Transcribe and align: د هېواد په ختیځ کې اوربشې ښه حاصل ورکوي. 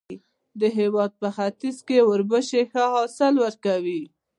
د 0.59 0.61
هېواد 0.77 1.11
په 1.21 1.27
ختیځ 1.35 1.77
کې 1.87 1.97
اوربشې 2.07 2.61
ښه 2.71 2.83
حاصل 2.93 3.33
ورکوي. 3.43 4.03